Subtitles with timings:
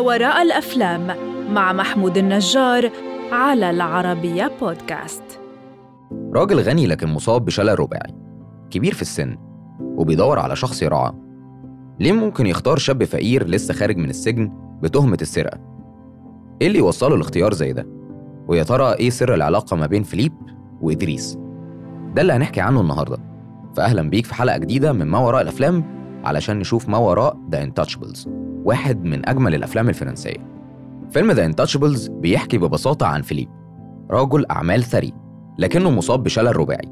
[0.00, 1.16] وراء الأفلام
[1.54, 2.90] مع محمود النجار
[3.32, 5.22] على العربية بودكاست
[6.34, 8.14] راجل غني لكن مصاب بشلل رباعي
[8.70, 9.36] كبير في السن
[9.80, 11.14] وبيدور على شخص يرعاه
[12.00, 15.58] ليه ممكن يختار شاب فقير لسه خارج من السجن بتهمة السرقة؟
[16.62, 17.86] إيه اللي يوصله لاختيار زي ده؟
[18.48, 20.32] ويا ترى إيه سر العلاقة ما بين فيليب
[20.80, 21.38] وإدريس؟
[22.14, 23.18] ده اللي هنحكي عنه النهاردة
[23.76, 25.84] فأهلا بيك في حلقة جديدة من ما وراء الأفلام
[26.24, 28.28] علشان نشوف ما وراء The Intouchables
[28.64, 30.50] واحد من أجمل الأفلام الفرنسية.
[31.10, 33.48] فيلم The Intouchables بيحكي ببساطة عن فيليب
[34.10, 35.12] رجل أعمال ثري
[35.58, 36.88] لكنه مصاب بشلل رباعي.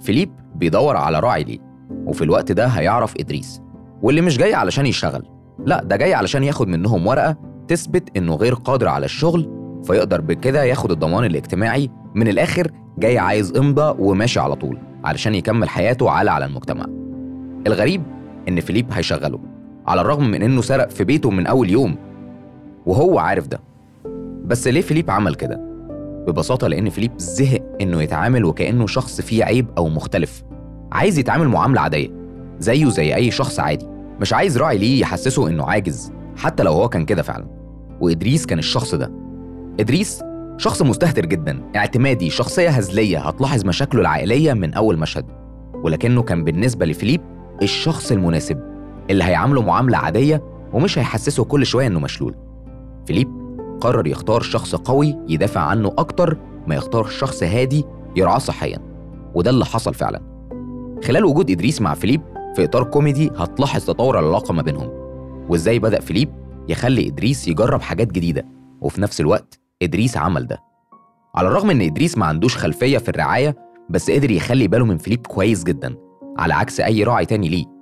[0.00, 1.58] فيليب بيدور على راعي ليه
[2.06, 3.62] وفي الوقت ده هيعرف إدريس
[4.02, 5.22] واللي مش جاي علشان يشتغل.
[5.66, 7.36] لا ده جاي علشان ياخد منهم ورقة
[7.68, 9.50] تثبت إنه غير قادر على الشغل
[9.84, 11.90] فيقدر بكده ياخد الضمان الاجتماعي.
[12.14, 16.86] من الآخر جاي عايز إمضى وماشي على طول علشان يكمل حياته عالة على المجتمع.
[17.66, 18.02] الغريب
[18.48, 19.38] إن فيليب هيشغله.
[19.88, 21.96] على الرغم من إنه سرق في بيته من أول يوم.
[22.86, 23.60] وهو عارف ده.
[24.44, 25.60] بس ليه فيليب عمل كده؟
[26.26, 30.42] ببساطة لأن فيليب زهق إنه يتعامل وكأنه شخص فيه عيب أو مختلف.
[30.92, 32.08] عايز يتعامل معاملة عادية
[32.58, 33.86] زيه زي أي شخص عادي.
[34.20, 37.46] مش عايز راعي ليه يحسسه إنه عاجز حتى لو هو كان كده فعلا.
[38.00, 39.12] وإدريس كان الشخص ده.
[39.80, 40.22] إدريس
[40.56, 45.24] شخص مستهتر جدا اعتمادي شخصية هزلية هتلاحظ مشاكله العائلية من أول مشهد.
[45.74, 47.20] ولكنه كان بالنسبة لفيليب
[47.62, 48.67] الشخص المناسب.
[49.10, 50.42] اللي هيعامله معاملة عادية
[50.72, 52.34] ومش هيحسسه كل شوية إنه مشلول.
[53.06, 53.28] فيليب
[53.80, 57.84] قرر يختار شخص قوي يدافع عنه أكتر ما يختار شخص هادي
[58.16, 58.78] يرعاه صحيا.
[59.34, 60.20] وده اللي حصل فعلا.
[61.04, 62.20] خلال وجود إدريس مع فيليب
[62.56, 64.88] في إطار كوميدي هتلاحظ تطور العلاقة ما بينهم.
[65.48, 66.28] وإزاي بدأ فيليب
[66.68, 68.46] يخلي إدريس يجرب حاجات جديدة
[68.80, 70.58] وفي نفس الوقت إدريس عمل ده.
[71.34, 73.56] على الرغم إن إدريس ما عندوش خلفية في الرعاية
[73.90, 75.96] بس قدر يخلي باله من فيليب كويس جدا
[76.38, 77.77] على عكس أي راعي تاني ليه.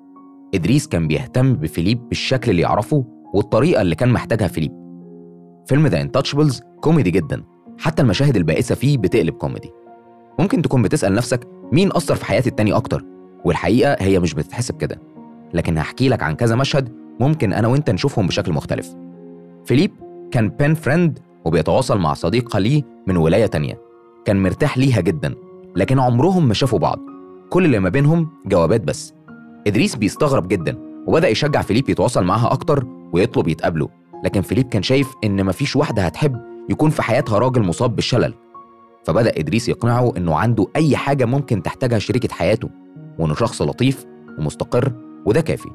[0.54, 4.72] إدريس كان بيهتم بفيليب بالشكل اللي يعرفه والطريقة اللي كان محتاجها فيليب.
[5.66, 7.42] فيلم The Intouchables كوميدي جدا.
[7.78, 9.70] حتى المشاهد البائسة فيه بتقلب كوميدي.
[10.38, 13.04] ممكن تكون بتسأل نفسك مين أثر في حياة التاني أكتر؟
[13.44, 15.00] والحقيقة هي مش بتتحسب كده.
[15.54, 18.94] لكن هحكي لك عن كذا مشهد ممكن أنا وأنت نشوفهم بشكل مختلف.
[19.64, 19.90] فيليب
[20.30, 23.80] كان pen friend وبيتواصل مع صديقة ليه من ولاية تانية.
[24.24, 25.34] كان مرتاح ليها جدا
[25.76, 26.98] لكن عمرهم ما شافوا بعض.
[27.50, 29.14] كل اللي ما بينهم جوابات بس.
[29.66, 33.88] إدريس بيستغرب جدا وبدأ يشجع فيليب يتواصل معاها أكتر ويطلب يتقابلوا
[34.24, 36.36] لكن فيليب كان شايف إن مفيش واحدة هتحب
[36.70, 38.34] يكون في حياتها راجل مصاب بالشلل.
[39.04, 42.68] فبدأ إدريس يقنعه إنه عنده أي حاجة ممكن تحتاجها شريكة حياته
[43.18, 44.04] وإنه شخص لطيف
[44.38, 44.92] ومستقر
[45.26, 45.68] وده كافي.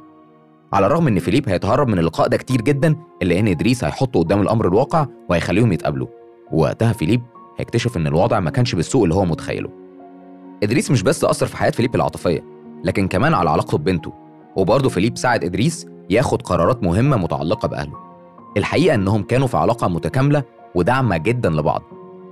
[0.74, 4.42] على الرغم إن فيليب هيتهرب من اللقاء ده كتير جدا إلا إن إدريس هيحطه قدام
[4.42, 6.08] الأمر الواقع وهيخليهم يتقابلوا.
[6.52, 7.22] ووقتها فيليب
[7.58, 9.70] هيكتشف إن الوضع ما كانش بالسوء اللي هو متخيله.
[10.64, 12.44] إدريس مش بس أثر في حياة فيليب العاطفية
[12.84, 14.14] لكن كمان على علاقته ببنته.
[14.56, 17.94] وبرضه فيليب ساعد إدريس ياخد قرارات مهمة متعلقة بأهله.
[18.58, 20.44] الحقيقة إنهم كانوا في علاقة متكاملة
[20.76, 21.82] وداعمة جدا لبعض.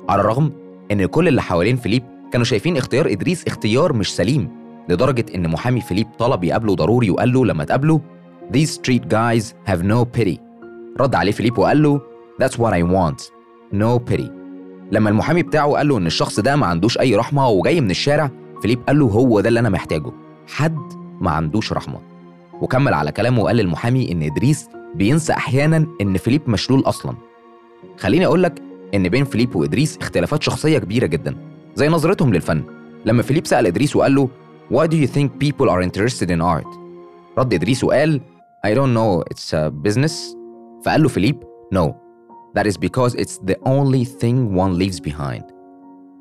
[0.09, 0.51] على الرغم
[0.91, 4.49] إن كل اللي حوالين فيليب كانوا شايفين اختيار إدريس اختيار مش سليم
[4.89, 8.01] لدرجة إن محامي فيليب طلب يقابله ضروري وقال له لما تقابله
[8.53, 10.37] These street guys have no pity.
[10.99, 12.01] رد عليه فيليب وقال له
[12.43, 13.23] That's what I want.
[13.73, 14.29] No pity.
[14.91, 18.31] لما المحامي بتاعه قال له إن الشخص ده ما عندوش أي رحمة وجاي من الشارع
[18.61, 20.11] فيليب قال له هو ده اللي أنا محتاجه.
[20.49, 21.99] حد ما عندوش رحمة.
[22.61, 27.15] وكمل على كلامه وقال للمحامي إن إدريس بينسى أحيانا إن فيليب مشلول أصلا.
[27.97, 28.61] خليني أقول لك
[28.93, 31.35] إن بين فيليب وإدريس اختلافات شخصية كبيرة جدا
[31.75, 32.63] زي نظرتهم للفن.
[33.05, 34.29] لما فيليب سأل إدريس وقال له
[34.73, 36.67] Why do you think people are interested in art؟
[37.37, 38.21] رد إدريس وقال
[38.67, 40.13] I don't know it's a business.
[40.85, 41.43] فقال له فيليب
[41.73, 41.93] No
[42.57, 45.43] that is because it's the only thing one leaves behind.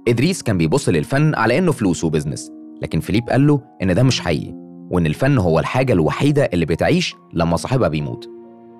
[0.08, 2.52] إدريس كان بيبص للفن على إنه فلوس و business
[2.82, 4.52] لكن فيليب قال له إن ده مش حقيقي
[4.90, 8.28] وإن الفن هو الحاجة الوحيدة اللي بتعيش لما صاحبها بيموت.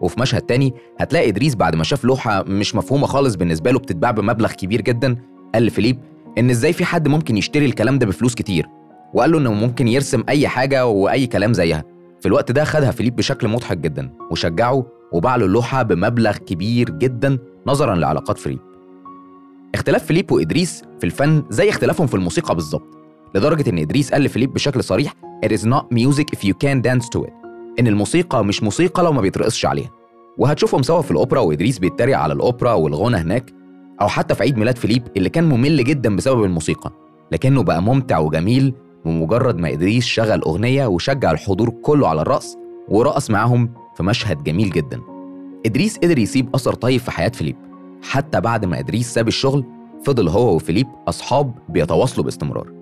[0.01, 4.11] وفي مشهد تاني هتلاقي إدريس بعد ما شاف لوحة مش مفهومة خالص بالنسبة له بتتباع
[4.11, 5.17] بمبلغ كبير جدا
[5.55, 5.99] قال لفيليب
[6.39, 8.67] إن إزاي في حد ممكن يشتري الكلام ده بفلوس كتير؟
[9.15, 11.85] وقال له إنه ممكن يرسم أي حاجة وأي كلام زيها.
[12.21, 17.39] في الوقت ده خدها فيليب بشكل مضحك جدا وشجعه وباع له اللوحة بمبلغ كبير جدا
[17.67, 18.59] نظرا لعلاقات فيليب.
[19.75, 22.98] اختلاف فيليب وإدريس في الفن زي اختلافهم في الموسيقى بالظبط.
[23.35, 25.15] لدرجة إن إدريس قال لفيليب بشكل صريح
[25.47, 27.33] It is not music if you can dance to it.
[27.81, 29.91] إن الموسيقى مش موسيقى لو ما بيترقصش عليها.
[30.39, 33.53] وهتشوفهم سوا في الأوبرا وإدريس بيتريق على الأوبرا والغنى هناك
[34.01, 36.91] أو حتى في عيد ميلاد فيليب اللي كان ممل جدا بسبب الموسيقى.
[37.33, 42.57] لكنه بقى ممتع وجميل بمجرد ما إدريس شغل أغنية وشجع الحضور كله على الرقص
[42.89, 45.01] ورقص معاهم في مشهد جميل جدا.
[45.67, 47.57] إدريس قدر يسيب أثر طيب في حياة فيليب.
[48.03, 49.65] حتى بعد ما إدريس ساب الشغل
[50.05, 52.78] فضل هو وفيليب أصحاب بيتواصلوا باستمرار.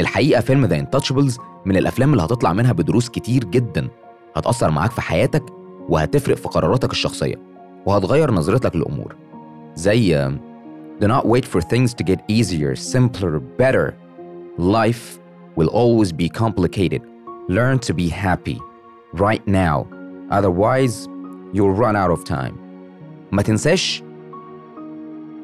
[0.00, 3.88] الحقيقة فيلم ذا انتاتشبلز من الأفلام اللي هتطلع منها بدروس كتير جدا
[4.36, 5.42] هتأثر معاك في حياتك
[5.88, 7.34] وهتفرق في قراراتك الشخصية
[7.86, 9.16] وهتغير نظرتك للأمور
[9.74, 10.28] زي
[11.00, 13.94] Do not wait for things to get easier, simpler, better.
[14.58, 15.20] Life
[15.56, 17.02] will always be complicated.
[17.48, 18.58] Learn to be happy
[19.26, 19.86] right now.
[20.38, 20.94] Otherwise,
[21.54, 22.54] you'll run out of time.
[23.32, 24.02] ما تنساش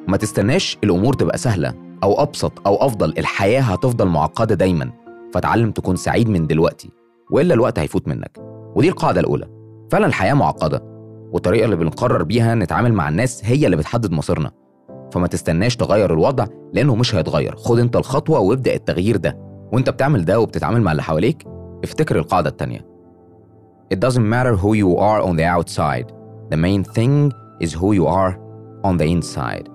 [0.08, 1.74] ما تستناش الأمور تبقى سهلة
[2.04, 4.90] أو أبسط أو أفضل الحياة هتفضل معقدة دايما.
[5.34, 6.90] فتعلم تكون سعيد من دلوقتي
[7.30, 8.38] وإلا الوقت هيفوت منك.
[8.74, 9.48] ودي القاعدة الأولى.
[9.90, 10.82] فعلا الحياة معقدة
[11.32, 14.50] والطريقة اللي بنقرر بيها نتعامل مع الناس هي اللي بتحدد مصيرنا.
[15.12, 17.56] فما تستناش تغير الوضع لأنه مش هيتغير.
[17.56, 19.38] خد أنت الخطوة وابدأ التغيير ده.
[19.72, 21.44] وأنت بتعمل ده وبتتعامل مع اللي حواليك
[21.84, 22.86] افتكر القاعدة التانية.
[23.94, 26.08] It doesn't matter who you are on the outside.
[26.52, 27.32] The main thing
[27.64, 28.32] is who you are
[28.84, 29.70] on the inside.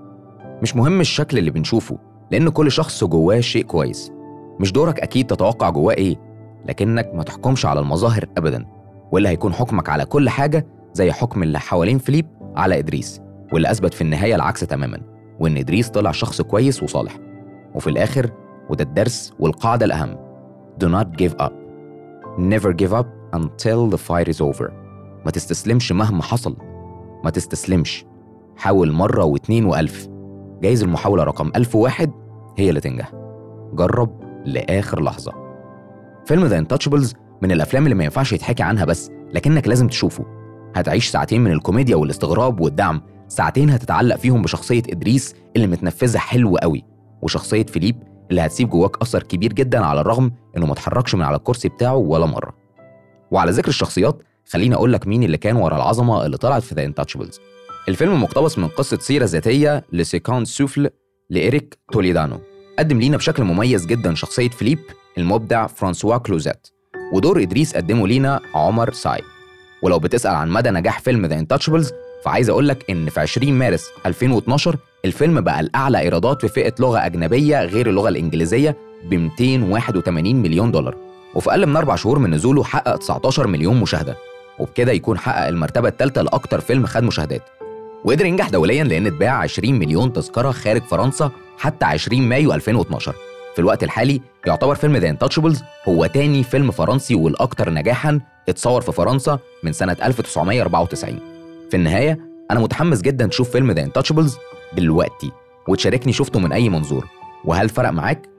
[0.61, 1.97] مش مهم الشكل اللي بنشوفه
[2.31, 4.11] لأن كل شخص جواه شيء كويس.
[4.59, 6.15] مش دورك أكيد تتوقع جواه إيه
[6.65, 8.65] لكنك ما تحكمش على المظاهر أبدا
[9.11, 13.21] واللي هيكون حكمك على كل حاجة زي حكم اللي حوالين فيليب على إدريس
[13.53, 15.01] واللي أثبت في النهاية العكس تماما
[15.39, 17.17] وإن إدريس طلع شخص كويس وصالح.
[17.75, 18.31] وفي الآخر
[18.69, 20.17] وده الدرس والقاعدة الأهم
[20.83, 21.53] Do not give up.
[22.37, 24.71] Never give up until the fight is over.
[25.25, 26.55] ما تستسلمش مهما حصل.
[27.23, 28.05] ما تستسلمش.
[28.57, 30.07] حاول مرة واتنين وألف.
[30.61, 32.11] جايز المحاولة رقم ألف واحد
[32.57, 33.11] هي اللي تنجح.
[33.73, 35.33] جرب لآخر لحظة.
[36.25, 40.25] فيلم The Intouchables من الأفلام اللي ما ينفعش يتحكي عنها بس لكنك لازم تشوفه.
[40.75, 43.01] هتعيش ساعتين من الكوميديا والاستغراب والدعم.
[43.27, 46.85] ساعتين هتتعلق فيهم بشخصية إدريس اللي متنفذة حلو قوي
[47.21, 51.37] وشخصية فيليب اللي هتسيب جواك أثر كبير جدا على الرغم إنه ما اتحركش من على
[51.37, 52.53] الكرسي بتاعه ولا مرة.
[53.31, 56.83] وعلى ذكر الشخصيات خليني أقول لك مين اللي كان ورا العظمة اللي طلعت في The
[56.85, 57.39] Intouchables
[57.87, 60.89] الفيلم مقتبس من قصة سيرة ذاتية A Second Souffle
[61.29, 62.39] لإيريك توليدانو.
[62.79, 64.79] قدم لينا بشكل مميز جدا شخصية فيليب
[65.17, 66.67] المبدع فرانسوا كلوزات
[67.13, 69.21] ودور إدريس قدمه لينا عمر ساي.
[69.83, 71.91] ولو بتسأل عن مدى نجاح فيلم The Intouchables
[72.25, 77.05] فعايز أقول لك إن في 20 مارس 2012 الفيلم بقى الأعلى إيرادات في فئة لغة
[77.05, 80.95] أجنبية غير اللغة الإنجليزية ب 281 مليون دولار.
[81.35, 84.17] وفي أقل من أربع شهور من نزوله حقق 19 مليون مشاهدة.
[84.59, 87.41] وبكده يكون حقق المرتبة الثالثة لأكتر فيلم خد مشاهدات.
[88.05, 93.13] وقدر ينجح دوليا لأن اتباع 20 مليون تذكرة خارج فرنسا حتى 20 مايو 2012
[93.53, 98.19] في الوقت الحالي يعتبر فيلم The Intouchables هو تاني فيلم فرنسي والأكثر نجاحا
[98.49, 101.19] اتصور في فرنسا من سنة 1994
[101.71, 102.19] في النهاية
[102.51, 104.37] أنا متحمس جدا تشوف فيلم ذا انتاتشبلز
[104.73, 105.31] دلوقتي
[105.67, 107.07] وتشاركني شفته من أي منظور.
[107.45, 108.29] وهل فرق معاك؟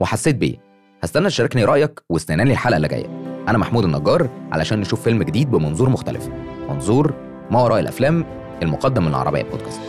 [0.00, 0.56] وحسيت بإيه؟
[1.02, 3.06] هستنى تشاركني رأيك واستناني الحلقة اللي جاية.
[3.48, 6.28] أنا محمود النجار علشان نشوف فيلم جديد بمنظور مختلف.
[6.68, 7.14] منظور
[7.50, 8.24] ما وراء الأفلام
[8.62, 9.80] المقدم من العربية بودكاست.